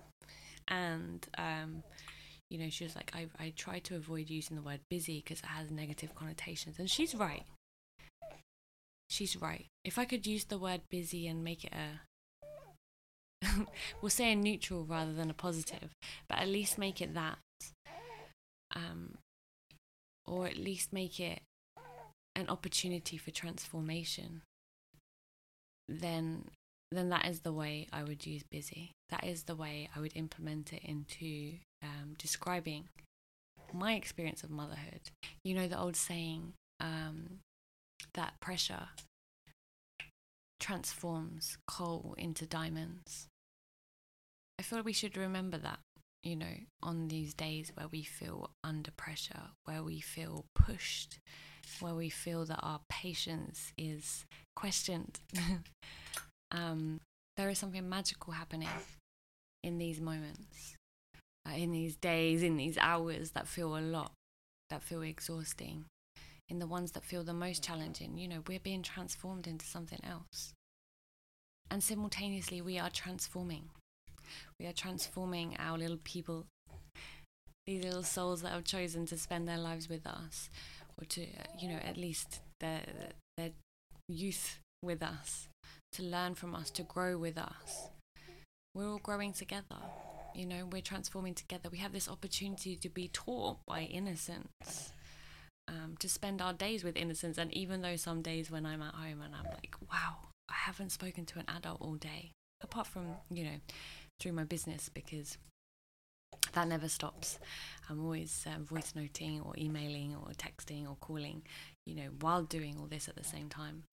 and 0.69 1.27
um, 1.39 1.83
you 2.51 2.59
know, 2.59 2.69
she 2.71 2.85
was 2.85 2.95
like, 2.95 3.13
I 3.15 3.27
I 3.39 3.53
try 3.57 3.79
to 3.81 3.97
avoid 3.97 4.31
using 4.31 4.57
the 4.57 4.63
word 4.63 4.81
busy 4.91 5.23
because 5.25 5.41
it 5.41 5.47
has 5.47 5.71
negative 5.71 6.15
connotations, 6.15 6.79
and 6.79 6.91
she's 6.91 7.15
right 7.15 7.45
she's 9.15 9.37
right. 9.37 9.67
If 9.85 9.99
I 9.99 10.05
could 10.05 10.27
use 10.27 10.45
the 10.45 10.59
word 10.59 10.83
busy 10.91 11.27
and 11.29 11.45
make 11.45 11.65
it 11.65 11.73
a 11.73 12.01
we'll 14.01 14.11
say 14.11 14.33
a 14.33 14.37
neutral 14.37 14.85
rather 14.85 15.13
than 15.13 15.31
a 15.31 15.35
positive, 15.35 15.91
but 16.29 16.39
at 16.39 16.49
least 16.49 16.79
make 16.79 17.01
it 17.01 17.15
that. 17.15 17.39
Um, 18.75 19.19
or 20.27 20.47
at 20.47 20.57
least 20.57 20.93
make 20.93 21.21
it 21.21 21.43
an 22.35 22.49
opportunity 22.49 23.17
for 23.17 23.31
transformation. 23.31 24.43
Then 25.89 26.45
then 26.91 27.09
that 27.11 27.27
is 27.27 27.41
the 27.41 27.53
way 27.53 27.89
I 27.93 28.05
would 28.05 28.25
use 28.25 28.43
busy. 28.51 28.93
That 29.11 29.25
is 29.25 29.45
the 29.45 29.57
way 29.57 29.89
I 29.95 30.01
would 30.01 30.17
implement 30.17 30.73
it 30.73 30.83
into 30.85 31.55
um, 31.83 32.15
describing 32.19 32.89
my 33.73 33.95
experience 33.95 34.43
of 34.43 34.51
motherhood. 34.51 35.01
You 35.45 35.55
know 35.55 35.67
the 35.67 35.79
old 35.79 35.97
saying, 35.97 36.55
um, 36.81 37.41
that 38.15 38.35
pressure 38.41 38.89
transforms 40.61 41.59
coal 41.67 42.15
into 42.17 42.47
diamonds. 42.47 43.29
I 44.59 44.63
feel 44.63 44.83
we 44.83 44.93
should 44.93 45.17
remember 45.17 45.59
that, 45.59 45.81
you 46.23 46.37
know, 46.37 46.55
on 46.83 47.09
these 47.09 47.35
days 47.35 47.73
where 47.75 47.89
we 47.89 48.03
feel 48.03 48.51
under 48.63 48.91
pressure, 48.93 49.51
where 49.65 49.83
we 49.83 50.01
feel 50.01 50.47
pushed, 50.55 51.19
where 51.81 51.95
we 51.95 52.09
feel 52.09 52.45
that 52.47 52.61
our 52.63 52.81
patience 52.89 53.73
is 53.77 54.25
questioned. 54.57 55.21
um, 56.51 57.01
there 57.37 57.51
is 57.51 57.59
something 57.59 57.89
magical 57.89 58.33
happening 58.33 58.69
in 59.63 59.79
these 59.79 60.01
moments, 60.01 60.77
uh, 61.47 61.55
in 61.55 61.73
these 61.73 61.97
days, 61.97 62.43
in 62.43 62.57
these 62.57 62.79
hours 62.79 63.33
that 63.33 63.49
feel 63.49 63.77
a 63.77 63.81
lot, 63.81 64.13
that 64.71 64.83
feel 64.83 65.03
exhausting 65.03 65.85
in 66.49 66.59
the 66.59 66.67
ones 66.67 66.93
that 66.93 67.05
feel 67.05 67.25
the 67.25 67.33
most 67.33 67.63
challenging, 67.63 68.19
you 68.19 68.29
know, 68.29 68.43
we're 68.47 68.61
being 68.61 68.83
transformed 68.83 69.47
into 69.47 69.65
something 69.65 70.01
else. 70.05 70.53
And 71.71 71.83
simultaneously, 71.83 72.61
we 72.61 72.79
are 72.79 72.91
transforming. 72.91 73.71
We 74.61 74.67
are 74.67 74.73
transforming 74.73 75.57
our 75.59 75.79
little 75.79 75.99
people, 76.05 76.47
these 77.67 77.85
little 77.85 78.03
souls 78.03 78.43
that 78.43 78.53
have 78.53 78.65
chosen 78.65 79.07
to 79.07 79.19
spend 79.19 79.49
their 79.49 79.59
lives 79.59 79.89
with 79.89 80.07
us, 80.07 80.51
or 81.01 81.05
to, 81.07 81.27
you 81.59 81.69
know, 81.69 81.81
at 81.83 81.97
least 81.97 82.41
their, 82.61 82.83
their 83.37 83.51
youth 84.09 84.59
with 84.83 85.03
us, 85.03 85.49
to 85.93 86.03
learn 86.03 86.35
from 86.35 86.55
us, 86.55 86.71
to 86.71 86.83
grow 86.83 87.17
with 87.17 87.39
us. 87.39 87.89
We're 88.75 88.89
all 88.89 88.99
growing 88.99 89.33
together. 89.33 89.79
You 90.35 90.47
know, 90.47 90.67
we're 90.71 90.83
transforming 90.83 91.35
together. 91.35 91.69
We 91.71 91.79
have 91.79 91.93
this 91.93 92.09
opportunity 92.09 92.77
to 92.77 92.89
be 92.89 93.09
taught 93.09 93.59
by 93.67 93.83
innocence 93.83 94.93
um, 95.69 95.97
to 95.99 96.09
spend 96.09 96.43
our 96.43 96.53
days 96.53 96.85
with 96.85 96.97
innocence. 96.97 97.39
And 97.39 97.53
even 97.55 97.83
though 97.83 97.97
some 97.97 98.23
days 98.23 98.51
when 98.51 98.67
I'm 98.67 98.83
at 98.83 98.95
home 98.95 99.21
and 99.23 99.35
I'm 99.35 99.51
like, 99.53 99.75
wow, 99.91 100.17
I 100.49 100.55
haven't 100.55 100.93
spoken 100.93 101.25
to 101.27 101.39
an 101.39 101.47
adult 101.49 101.81
all 101.81 101.95
day, 101.95 102.33
apart 102.63 102.87
from, 102.87 103.07
you 103.31 103.45
know, 103.45 103.61
through 104.21 104.33
my 104.33 104.45
business, 104.45 104.89
because 104.93 105.39
that 106.53 106.69
never 106.69 106.89
stops. 106.89 107.39
I'm 107.89 108.03
always 108.05 108.47
uh, 108.47 108.63
voice 108.63 108.93
noting 108.95 109.41
or 109.41 109.55
emailing 109.59 110.15
or 110.15 110.33
texting 110.33 110.89
or 110.89 110.97
calling, 111.01 111.43
you 111.87 111.95
know, 111.95 112.09
while 112.21 112.43
doing 112.43 112.77
all 112.79 112.87
this 112.87 113.09
at 113.09 113.17
the 113.17 113.25
same 113.25 113.49
time. 113.49 113.85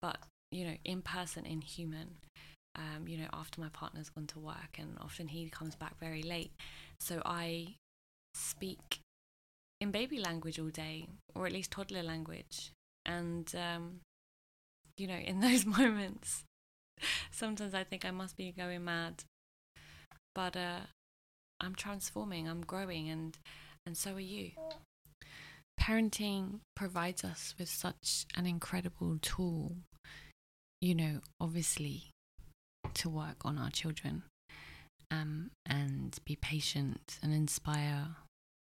But, 0.00 0.18
you 0.50 0.64
know, 0.64 0.74
in 0.84 1.02
person, 1.02 1.44
in 1.44 1.60
human, 1.60 2.16
um, 2.76 3.06
you 3.06 3.18
know, 3.18 3.28
after 3.32 3.60
my 3.60 3.68
partner's 3.68 4.08
gone 4.08 4.26
to 4.28 4.38
work 4.38 4.78
and 4.78 4.96
often 5.00 5.28
he 5.28 5.48
comes 5.48 5.74
back 5.74 5.98
very 5.98 6.22
late. 6.22 6.52
So 7.00 7.20
I 7.24 7.74
speak 8.34 9.00
in 9.80 9.90
baby 9.90 10.18
language 10.18 10.58
all 10.58 10.68
day, 10.68 11.08
or 11.34 11.46
at 11.46 11.52
least 11.52 11.70
toddler 11.70 12.02
language. 12.02 12.72
And, 13.06 13.52
um, 13.54 14.00
you 14.96 15.06
know, 15.06 15.14
in 15.16 15.40
those 15.46 15.64
moments, 15.64 16.44
sometimes 17.30 17.74
I 17.74 17.84
think 17.84 18.04
I 18.04 18.10
must 18.10 18.36
be 18.36 18.52
going 18.52 18.84
mad. 18.84 19.24
But 20.34 20.56
uh, 20.56 20.80
I'm 21.60 21.74
transforming, 21.74 22.48
I'm 22.48 22.62
growing, 22.62 23.08
and, 23.08 23.36
and 23.86 23.96
so 23.96 24.14
are 24.14 24.20
you. 24.20 24.52
Parenting 25.80 26.60
provides 26.76 27.24
us 27.24 27.54
with 27.58 27.68
such 27.68 28.26
an 28.36 28.46
incredible 28.46 29.18
tool, 29.20 29.76
you 30.80 30.94
know, 30.94 31.20
obviously, 31.40 32.10
to 32.94 33.08
work 33.08 33.44
on 33.44 33.58
our 33.58 33.70
children 33.70 34.24
um, 35.10 35.50
and 35.66 36.18
be 36.24 36.36
patient 36.36 37.18
and 37.22 37.32
inspire 37.32 38.16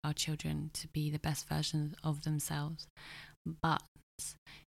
our 0.05 0.13
children 0.13 0.71
to 0.75 0.89
be 0.89 1.11
the 1.11 1.19
best 1.19 1.49
version 1.49 1.97
of 2.05 2.23
themselves. 2.23 2.87
But 3.63 3.83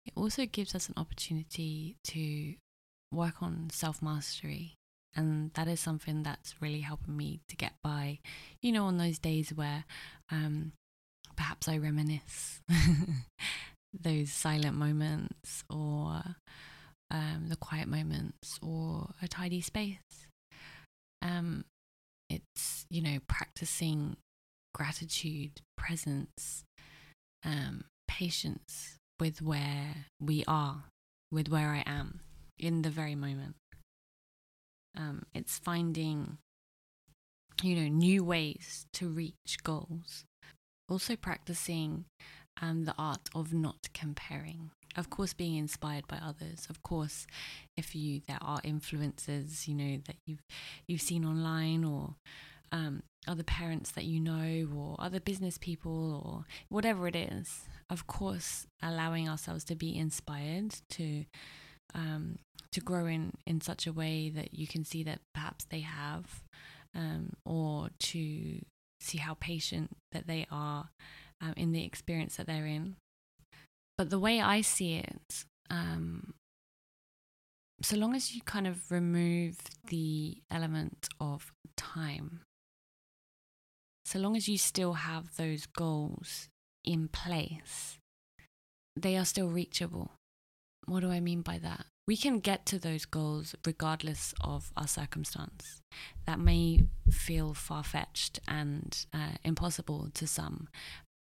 it 0.05 0.13
also 0.15 0.45
gives 0.45 0.75
us 0.75 0.87
an 0.87 0.95
opportunity 0.97 1.97
to 2.05 2.55
work 3.11 3.41
on 3.41 3.69
self 3.71 4.01
mastery. 4.01 4.75
And 5.15 5.51
that 5.53 5.67
is 5.67 5.79
something 5.79 6.23
that's 6.23 6.55
really 6.59 6.79
helping 6.79 7.15
me 7.15 7.41
to 7.47 7.55
get 7.55 7.73
by, 7.83 8.19
you 8.61 8.71
know, 8.71 8.85
on 8.85 8.97
those 8.97 9.19
days 9.19 9.49
where 9.53 9.85
um, 10.31 10.71
perhaps 11.35 11.67
I 11.67 11.77
reminisce 11.77 12.61
those 14.01 14.31
silent 14.31 14.75
moments 14.75 15.63
or 15.69 16.23
um, 17.11 17.45
the 17.47 17.55
quiet 17.55 17.87
moments 17.87 18.57
or 18.63 19.11
a 19.21 19.27
tidy 19.27 19.61
space. 19.61 19.97
Um, 21.21 21.65
it's, 22.27 22.87
you 22.89 23.01
know, 23.03 23.19
practicing 23.27 24.17
gratitude, 24.73 25.61
presence, 25.77 26.63
um, 27.45 27.85
patience 28.07 28.97
with 29.19 29.41
where 29.41 30.07
we 30.19 30.43
are, 30.47 30.85
with 31.31 31.49
where 31.49 31.69
I 31.69 31.83
am 31.85 32.21
in 32.59 32.81
the 32.81 32.89
very 32.89 33.15
moment. 33.15 33.55
Um, 34.95 35.23
it's 35.33 35.57
finding, 35.57 36.37
you 37.61 37.75
know, 37.75 37.87
new 37.87 38.23
ways 38.23 38.85
to 38.93 39.07
reach 39.07 39.57
goals. 39.63 40.25
Also 40.89 41.15
practicing 41.15 42.05
and 42.61 42.85
the 42.85 42.93
art 42.97 43.29
of 43.33 43.53
not 43.53 43.87
comparing. 43.93 44.71
Of 44.95 45.09
course, 45.09 45.33
being 45.33 45.55
inspired 45.55 46.07
by 46.07 46.17
others. 46.17 46.67
Of 46.69 46.83
course, 46.83 47.25
if 47.75 47.95
you 47.95 48.21
there 48.27 48.37
are 48.41 48.61
influences, 48.63 49.67
you 49.67 49.73
know 49.73 49.99
that 50.05 50.17
you've 50.27 50.43
you've 50.87 51.01
seen 51.01 51.25
online 51.25 51.83
or 51.83 52.13
um, 52.73 53.03
other 53.27 53.43
parents 53.43 53.91
that 53.91 54.03
you 54.03 54.19
know 54.19 54.67
or 54.75 54.95
other 54.99 55.19
business 55.19 55.57
people 55.57 56.21
or 56.25 56.45
whatever 56.67 57.07
it 57.07 57.15
is. 57.15 57.61
Of 57.89 58.07
course, 58.07 58.65
allowing 58.81 59.29
ourselves 59.29 59.63
to 59.65 59.75
be 59.75 59.97
inspired 59.97 60.75
to 60.89 61.25
um, 61.93 62.39
to 62.71 62.81
grow 62.81 63.05
in 63.05 63.33
in 63.45 63.61
such 63.61 63.85
a 63.85 63.93
way 63.93 64.29
that 64.29 64.53
you 64.53 64.67
can 64.67 64.83
see 64.83 65.03
that 65.03 65.19
perhaps 65.33 65.65
they 65.65 65.81
have, 65.81 66.43
um, 66.95 67.33
or 67.45 67.89
to 67.99 68.59
see 68.99 69.17
how 69.19 69.35
patient 69.35 69.91
that 70.11 70.27
they 70.27 70.47
are 70.51 70.89
um, 71.39 71.53
in 71.55 71.71
the 71.71 71.85
experience 71.85 72.37
that 72.37 72.47
they're 72.47 72.65
in. 72.65 72.95
But 73.97 74.09
the 74.09 74.19
way 74.19 74.41
I 74.41 74.61
see 74.61 74.95
it, 74.95 75.45
um, 75.69 76.33
so 77.83 77.95
long 77.95 78.15
as 78.15 78.33
you 78.33 78.41
kind 78.41 78.65
of 78.65 78.91
remove 78.91 79.57
the 79.87 80.41
element 80.49 81.09
of 81.19 81.51
time, 81.77 82.41
so 84.13 84.19
long 84.19 84.37
as 84.37 84.47
you 84.47 84.59
still 84.59 84.93
have 84.93 85.37
those 85.37 85.65
goals 85.65 86.47
in 86.85 87.07
place, 87.07 87.97
they 88.95 89.17
are 89.17 89.25
still 89.25 89.47
reachable. 89.47 90.11
What 90.85 90.99
do 90.99 91.09
I 91.09 91.19
mean 91.19 91.41
by 91.41 91.57
that? 91.57 91.87
We 92.07 92.15
can 92.15 92.39
get 92.39 92.63
to 92.67 92.77
those 92.77 93.05
goals 93.05 93.55
regardless 93.65 94.35
of 94.39 94.71
our 94.77 94.87
circumstance. 94.87 95.81
That 96.27 96.39
may 96.39 96.83
feel 97.09 97.55
far 97.55 97.83
fetched 97.83 98.39
and 98.47 98.95
uh, 99.11 99.37
impossible 99.43 100.09
to 100.13 100.27
some, 100.27 100.67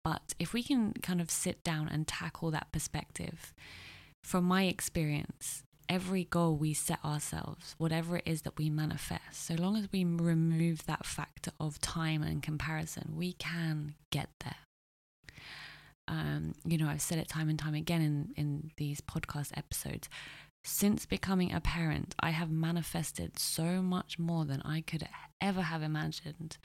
but 0.05 0.35
if 0.39 0.53
we 0.53 0.63
can 0.63 0.93
kind 1.01 1.23
of 1.23 1.31
sit 1.31 1.65
down 1.65 1.89
and 1.89 2.07
tackle 2.07 2.51
that 2.51 2.71
perspective, 2.71 3.55
from 4.23 4.45
my 4.45 4.65
experience, 4.65 5.63
every 5.89 6.25
goal 6.25 6.57
we 6.57 6.75
set 6.75 7.05
ourselves, 7.05 7.75
whatever 7.79 8.17
it 8.17 8.25
is 8.27 8.43
that 8.43 8.59
we 8.59 8.71
manifest, 8.71 9.47
so 9.47 9.55
long 9.55 9.77
as 9.77 9.89
we 9.93 10.05
remove 10.05 10.87
that 10.87 11.07
factor 11.07 11.53
of 11.61 11.81
time 11.81 12.23
and 12.23 12.43
comparison, 12.43 13.13
we 13.17 13.33
can 13.35 13.95
get 14.11 14.29
there 14.45 14.57
um, 16.09 16.55
you 16.65 16.79
know, 16.79 16.89
I've 16.89 17.03
said 17.03 17.19
it 17.19 17.29
time 17.29 17.49
and 17.49 17.59
time 17.59 17.75
again 17.75 18.03
in, 18.03 18.35
in 18.37 18.71
these 18.77 19.01
podcast 19.01 19.57
episodes. 19.57 20.09
Since 20.63 21.07
becoming 21.07 21.53
a 21.53 21.61
parent, 21.61 22.15
I 22.21 22.31
have 22.31 22.51
manifested 22.51 23.39
so 23.39 23.83
much 23.83 24.19
more 24.19 24.45
than 24.45 24.63
I 24.63 24.83
could 24.83 25.07
ever 25.41 25.63
have 25.63 25.83
imagined 25.83 26.57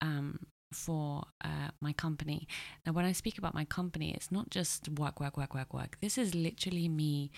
um, 0.00 0.40
for 0.72 1.24
uh, 1.42 1.70
my 1.80 1.94
company. 1.94 2.46
Now, 2.84 2.92
when 2.92 3.06
I 3.06 3.12
speak 3.12 3.38
about 3.38 3.54
my 3.54 3.64
company, 3.64 4.12
it's 4.14 4.30
not 4.30 4.50
just 4.50 4.88
work, 4.90 5.18
work, 5.18 5.36
work, 5.36 5.54
work, 5.54 5.72
work. 5.72 5.96
This 6.00 6.18
is 6.18 6.34
literally 6.34 6.88
me 6.88 7.30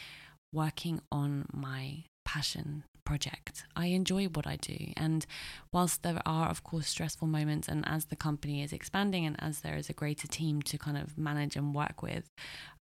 working 0.52 1.00
on 1.10 1.46
my 1.52 2.04
passion 2.24 2.84
project. 3.04 3.64
I 3.74 3.86
enjoy 3.86 4.26
what 4.26 4.46
I 4.46 4.56
do. 4.56 4.92
And 4.96 5.26
whilst 5.72 6.02
there 6.02 6.20
are, 6.24 6.48
of 6.48 6.62
course, 6.62 6.88
stressful 6.88 7.26
moments, 7.26 7.68
and 7.68 7.86
as 7.86 8.06
the 8.06 8.16
company 8.16 8.62
is 8.62 8.72
expanding 8.72 9.26
and 9.26 9.36
as 9.42 9.60
there 9.60 9.76
is 9.76 9.88
a 9.88 9.92
greater 9.94 10.28
team 10.28 10.62
to 10.62 10.78
kind 10.78 10.96
of 10.96 11.18
manage 11.18 11.56
and 11.56 11.74
work 11.74 12.02
with, 12.02 12.28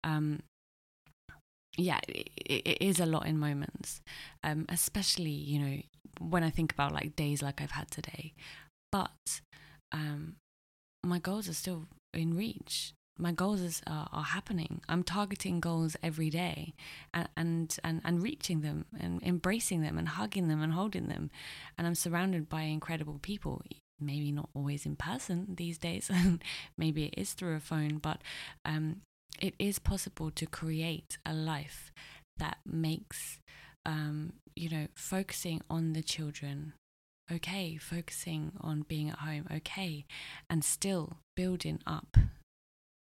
um, 0.04 0.40
yeah, 1.76 2.00
it, 2.08 2.28
it 2.36 2.82
is 2.82 3.00
a 3.00 3.06
lot 3.06 3.26
in 3.26 3.38
moments, 3.38 4.00
um, 4.42 4.66
especially, 4.68 5.30
you 5.30 5.58
know, 5.58 5.76
when 6.20 6.42
I 6.42 6.50
think 6.50 6.72
about 6.72 6.92
like 6.92 7.16
days 7.16 7.40
like 7.42 7.60
I've 7.60 7.70
had 7.70 7.90
today. 7.90 8.34
But 8.90 9.40
um, 9.92 10.36
my 11.04 11.18
goals 11.18 11.48
are 11.48 11.54
still 11.54 11.86
in 12.12 12.36
reach 12.36 12.92
my 13.18 13.32
goals 13.32 13.60
is, 13.60 13.82
uh, 13.86 14.06
are 14.12 14.22
happening. 14.22 14.80
I'm 14.88 15.02
targeting 15.02 15.60
goals 15.60 15.96
every 16.02 16.30
day 16.30 16.74
and, 17.12 17.28
and, 17.36 17.76
and, 17.82 18.00
and 18.04 18.22
reaching 18.22 18.60
them 18.60 18.86
and 18.98 19.22
embracing 19.22 19.82
them 19.82 19.98
and 19.98 20.08
hugging 20.08 20.48
them 20.48 20.62
and 20.62 20.72
holding 20.72 21.08
them. 21.08 21.30
And 21.76 21.86
I'm 21.86 21.94
surrounded 21.94 22.48
by 22.48 22.62
incredible 22.62 23.18
people. 23.20 23.62
Maybe 24.00 24.30
not 24.30 24.48
always 24.54 24.86
in 24.86 24.96
person 24.96 25.54
these 25.56 25.78
days. 25.78 26.10
Maybe 26.78 27.06
it 27.06 27.14
is 27.16 27.32
through 27.32 27.56
a 27.56 27.60
phone, 27.60 27.98
but 27.98 28.22
um, 28.64 29.02
it 29.40 29.54
is 29.58 29.78
possible 29.78 30.30
to 30.30 30.46
create 30.46 31.18
a 31.26 31.34
life 31.34 31.92
that 32.36 32.58
makes, 32.64 33.40
um, 33.84 34.34
you 34.54 34.68
know, 34.70 34.86
focusing 34.94 35.60
on 35.68 35.92
the 35.94 36.02
children 36.02 36.74
okay, 37.30 37.76
focusing 37.76 38.52
on 38.60 38.82
being 38.88 39.10
at 39.10 39.18
home 39.18 39.46
okay, 39.54 40.06
and 40.48 40.64
still 40.64 41.18
building 41.36 41.78
up 41.86 42.16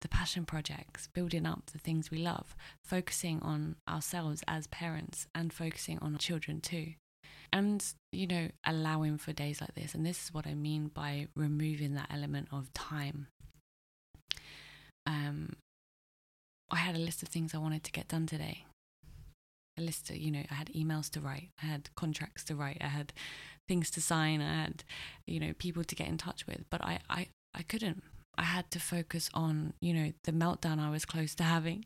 the 0.03 0.09
passion 0.09 0.45
projects, 0.45 1.09
building 1.15 1.47
up 1.47 1.71
the 1.73 1.79
things 1.79 2.11
we 2.11 2.19
love, 2.19 2.55
focusing 2.85 3.41
on 3.41 3.77
ourselves 3.89 4.45
as 4.47 4.67
parents 4.67 5.27
and 5.35 5.53
focusing 5.53 5.99
on 6.01 6.19
children 6.19 6.61
too. 6.61 6.93
And, 7.53 7.85
you 8.13 8.27
know, 8.27 8.49
allowing 8.65 9.19
for 9.19 9.33
days 9.33 9.61
like 9.61 9.75
this. 9.75 9.95
And 9.95 10.07
this 10.07 10.25
is 10.25 10.35
what 10.35 10.47
I 10.47 10.55
mean 10.55 10.91
by 10.93 11.29
removing 11.37 11.95
that 11.95 12.11
element 12.11 12.49
of 12.51 12.73
time. 12.73 13.29
Um, 15.07 15.57
I 16.71 16.77
had 16.77 16.95
a 16.95 16.99
list 16.99 17.23
of 17.23 17.29
things 17.29 17.55
I 17.55 17.59
wanted 17.59 17.85
to 17.85 17.93
get 17.93 18.09
done 18.09 18.27
today. 18.27 18.65
A 19.79 19.83
list 19.83 20.11
of, 20.11 20.17
you 20.17 20.31
know, 20.31 20.43
I 20.51 20.55
had 20.55 20.69
emails 20.69 21.11
to 21.11 21.21
write, 21.21 21.51
I 21.63 21.67
had 21.67 21.95
contracts 21.95 22.45
to 22.45 22.55
write, 22.55 22.79
I 22.81 22.89
had 22.89 23.13
things 23.69 23.91
to 23.93 24.01
sign, 24.01 24.41
I 24.41 24.63
had, 24.63 24.85
you 25.27 25.41
know, 25.41 25.53
people 25.59 25.85
to 25.85 25.95
get 25.95 26.09
in 26.09 26.19
touch 26.19 26.47
with, 26.47 26.65
but 26.71 26.83
I, 26.83 26.99
I, 27.09 27.29
I 27.55 27.63
couldn't 27.63 28.03
I 28.39 28.45
had 28.45 28.71
to 28.73 28.81
focus 28.81 29.31
on, 29.35 29.75
you 29.81 29.93
know, 29.95 30.13
the 30.25 30.33
meltdown 30.33 30.79
I 30.79 30.91
was 30.91 31.05
close 31.05 31.35
to 31.37 31.45
having, 31.45 31.85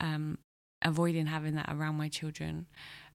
um, 0.00 0.38
avoiding 0.82 1.26
having 1.26 1.54
that 1.54 1.68
around 1.70 1.96
my 1.96 2.08
children, 2.08 2.66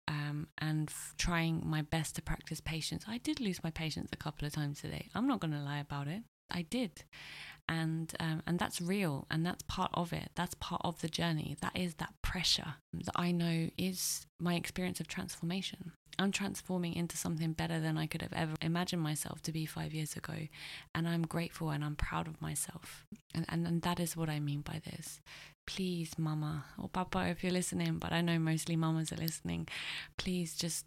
um, 0.07 0.47
and 0.57 0.89
f- 0.89 1.13
trying 1.17 1.61
my 1.65 1.81
best 1.81 2.15
to 2.15 2.21
practice 2.21 2.59
patience. 2.59 3.05
I 3.07 3.19
did 3.19 3.39
lose 3.39 3.63
my 3.63 3.69
patience 3.69 4.09
a 4.11 4.17
couple 4.17 4.45
of 4.47 4.53
times 4.53 4.81
today. 4.81 5.09
I'm 5.15 5.27
not 5.27 5.39
going 5.39 5.53
to 5.53 5.59
lie 5.61 5.79
about 5.79 6.07
it. 6.07 6.23
I 6.51 6.63
did, 6.63 7.03
and 7.67 8.13
um, 8.19 8.41
and 8.45 8.59
that's 8.59 8.81
real, 8.81 9.25
and 9.31 9.45
that's 9.45 9.63
part 9.63 9.91
of 9.93 10.13
it. 10.13 10.29
That's 10.35 10.55
part 10.55 10.81
of 10.83 11.01
the 11.01 11.09
journey. 11.09 11.55
That 11.61 11.75
is 11.75 11.95
that 11.95 12.13
pressure 12.21 12.75
that 12.93 13.15
I 13.15 13.31
know 13.31 13.69
is 13.77 14.27
my 14.39 14.55
experience 14.55 14.99
of 14.99 15.07
transformation. 15.07 15.93
I'm 16.19 16.31
transforming 16.31 16.93
into 16.93 17.17
something 17.17 17.53
better 17.53 17.79
than 17.79 17.97
I 17.97 18.05
could 18.05 18.21
have 18.21 18.33
ever 18.33 18.53
imagined 18.61 19.01
myself 19.01 19.41
to 19.43 19.51
be 19.51 19.65
five 19.65 19.93
years 19.93 20.15
ago. 20.15 20.33
And 20.93 21.07
I'm 21.07 21.23
grateful 21.23 21.71
and 21.71 21.83
I'm 21.83 21.95
proud 21.95 22.27
of 22.27 22.41
myself. 22.41 23.05
And, 23.33 23.45
and, 23.49 23.65
and 23.65 23.81
that 23.81 23.99
is 23.99 24.15
what 24.15 24.29
I 24.29 24.39
mean 24.39 24.61
by 24.61 24.79
this. 24.85 25.21
Please, 25.65 26.11
mama 26.19 26.65
or 26.77 26.89
papa, 26.89 27.27
if 27.29 27.43
you're 27.43 27.51
listening, 27.51 27.97
but 27.97 28.11
I 28.11 28.21
know 28.21 28.37
mostly 28.37 28.75
mamas 28.75 29.11
are 29.11 29.17
listening, 29.17 29.67
please 30.17 30.55
just 30.55 30.85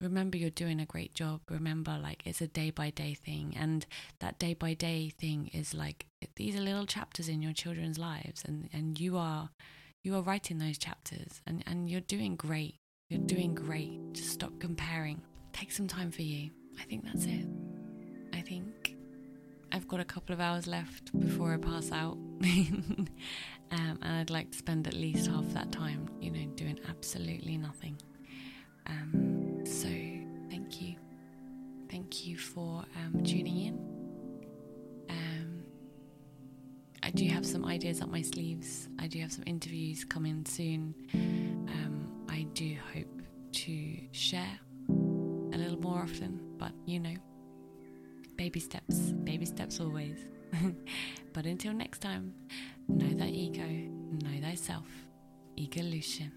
remember 0.00 0.36
you're 0.36 0.50
doing 0.50 0.80
a 0.80 0.86
great 0.86 1.14
job. 1.14 1.40
Remember, 1.50 1.98
like, 2.00 2.22
it's 2.24 2.40
a 2.40 2.46
day 2.46 2.70
by 2.70 2.90
day 2.90 3.14
thing. 3.14 3.54
And 3.58 3.86
that 4.20 4.38
day 4.38 4.54
by 4.54 4.74
day 4.74 5.10
thing 5.10 5.50
is 5.52 5.74
like, 5.74 6.06
these 6.36 6.56
are 6.56 6.60
little 6.60 6.86
chapters 6.86 7.28
in 7.28 7.42
your 7.42 7.52
children's 7.52 7.98
lives. 7.98 8.42
And, 8.46 8.68
and 8.72 8.98
you 8.98 9.16
are. 9.16 9.50
You 10.02 10.14
are 10.16 10.22
writing 10.22 10.58
those 10.58 10.76
chapters 10.76 11.40
and, 11.46 11.64
and 11.66 11.88
you're 11.88 12.02
doing 12.02 12.36
great 12.36 12.76
you're 13.08 13.20
doing 13.20 13.54
great. 13.54 14.12
Just 14.12 14.30
stop 14.30 14.58
comparing. 14.58 15.20
Take 15.52 15.70
some 15.70 15.86
time 15.86 16.10
for 16.10 16.22
you. 16.22 16.50
I 16.80 16.84
think 16.84 17.04
that's 17.04 17.26
it. 17.26 17.46
I 18.32 18.40
think 18.40 18.96
I've 19.72 19.86
got 19.86 20.00
a 20.00 20.04
couple 20.04 20.32
of 20.32 20.40
hours 20.40 20.66
left 20.66 21.16
before 21.18 21.52
I 21.52 21.58
pass 21.58 21.92
out. 21.92 22.14
um, 22.42 23.08
and 23.70 23.98
I'd 24.02 24.30
like 24.30 24.50
to 24.52 24.58
spend 24.58 24.86
at 24.86 24.94
least 24.94 25.28
half 25.28 25.44
that 25.52 25.70
time, 25.70 26.08
you 26.20 26.30
know, 26.30 26.46
doing 26.54 26.80
absolutely 26.88 27.58
nothing. 27.58 27.96
Um. 28.86 29.33
Thank 31.90 32.26
you 32.26 32.36
for 32.36 32.84
um, 32.96 33.22
tuning 33.22 33.58
in. 33.66 33.74
Um, 35.10 35.62
I 37.02 37.10
do 37.10 37.26
have 37.26 37.46
some 37.46 37.64
ideas 37.64 38.00
up 38.00 38.08
my 38.08 38.22
sleeves. 38.22 38.88
I 38.98 39.06
do 39.06 39.20
have 39.20 39.32
some 39.32 39.44
interviews 39.46 40.04
coming 40.04 40.44
soon. 40.46 40.94
Um, 41.14 42.26
I 42.28 42.46
do 42.54 42.76
hope 42.94 43.22
to 43.52 43.96
share 44.12 44.58
a 44.88 45.56
little 45.56 45.80
more 45.80 46.02
often, 46.02 46.40
but 46.58 46.72
you 46.86 47.00
know, 47.00 47.14
baby 48.36 48.60
steps, 48.60 48.96
baby 49.24 49.46
steps 49.46 49.80
always. 49.80 50.18
but 51.32 51.46
until 51.46 51.72
next 51.72 51.98
time, 52.00 52.34
know 52.88 53.12
thy 53.14 53.28
ego, 53.28 53.66
know 53.66 54.40
thyself, 54.40 54.86
Egolution. 55.56 56.32